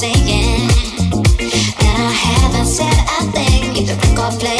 saying 0.00 0.66
that 1.76 1.96
I 1.98 2.12
haven't 2.24 2.64
said 2.64 2.88
a 2.88 3.30
thing. 3.32 3.74
Need 3.74 3.88
to 3.88 3.94
record 3.96 4.40
play. 4.40 4.59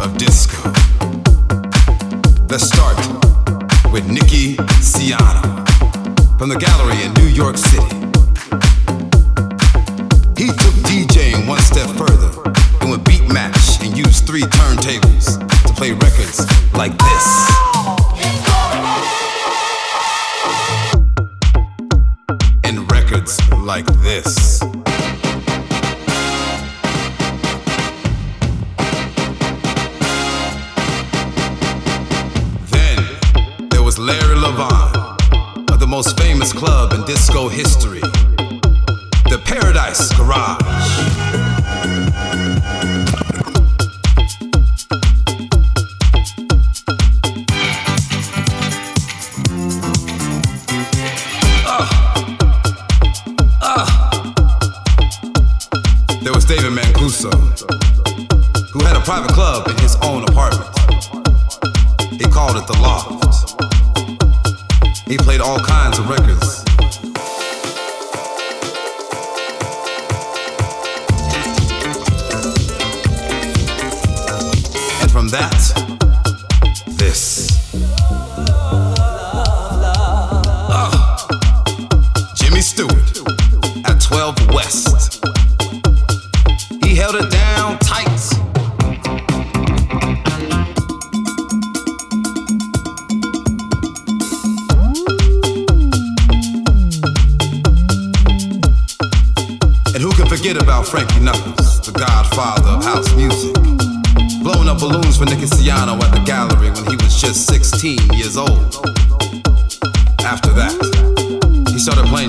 of 0.00 0.16
disco. 0.16 0.70
Let's 2.48 2.64
start 2.64 2.96
with 3.92 4.10
Nicky 4.10 4.56
Siano 4.82 5.42
from 6.38 6.48
the 6.48 6.56
gallery 6.56 7.02
in 7.04 7.12
New 7.14 7.28
York 7.28 7.56
City. 7.56 7.94
He 10.36 10.48
took 10.48 10.74
DJing 10.86 11.46
one 11.46 11.60
step 11.60 11.88
further 11.96 12.30
and 12.80 12.90
would 12.90 13.04
beat 13.04 13.26
match 13.32 13.80
and 13.82 13.96
use 13.96 14.20
three 14.20 14.42
turntables 14.42 15.38
to 15.66 15.72
play 15.74 15.92
records 15.92 16.46
like 16.74 16.97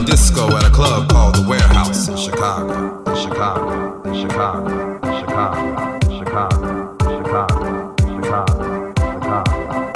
disco 0.10 0.58
at 0.58 0.66
a 0.66 0.72
club 0.72 1.08
called 1.08 1.36
The 1.36 1.48
Warehouse 1.48 2.08
in 2.08 2.18
Chicago. 2.18 3.04
In 3.06 3.16
Chicago. 3.16 4.02
In 4.06 4.16
Chicago. 4.16 4.98
In 5.04 5.20
Chicago. 5.20 6.00
In 6.02 6.12
Chicago. 6.18 6.98
In 7.06 7.18
Chicago. 7.24 7.94
In 8.02 8.10
Chicago. 8.18 8.94
Chicago. 8.96 9.90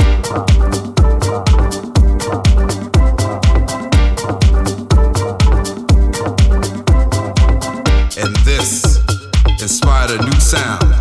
And 8.22 8.36
this 8.46 9.00
inspired 9.60 10.12
a 10.12 10.24
new 10.24 10.40
sound 10.40 10.94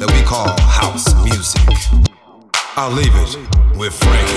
that 0.00 0.10
we 0.12 0.22
call 0.22 0.50
house 0.62 1.14
music. 1.22 1.62
I'll 2.74 2.90
leave 2.90 3.14
it 3.14 3.36
with 3.76 3.94
Frank. 3.94 4.31